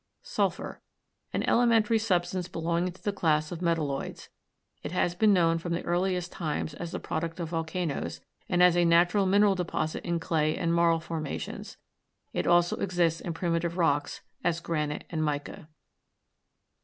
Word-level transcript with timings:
SULPHUR. 0.23 0.81
An 1.31 1.43
elementary 1.47 1.99
substance 1.99 2.47
belonging 2.47 2.91
to 2.91 3.03
the 3.03 3.13
class 3.13 3.51
of 3.51 3.59
metalloids. 3.61 4.29
It 4.81 4.91
has 4.93 5.13
been 5.13 5.31
known 5.31 5.59
from 5.59 5.73
the 5.73 5.83
earliest 5.85 6.31
times 6.31 6.73
as 6.73 6.89
the 6.89 6.99
product 6.99 7.39
of 7.39 7.49
volcanoes, 7.51 8.19
and 8.49 8.63
as 8.63 8.75
a 8.75 8.83
natural 8.83 9.27
mineral 9.27 9.53
deposit 9.53 10.03
in 10.03 10.19
clay 10.19 10.57
and 10.57 10.73
marl 10.73 10.99
formations. 10.99 11.77
It 12.33 12.47
also 12.47 12.77
exists 12.77 13.21
in 13.21 13.35
primitive 13.35 13.77
rocks, 13.77 14.21
as 14.43 14.59
granite 14.59 15.03
and 15.11 15.23
mica. 15.23 15.67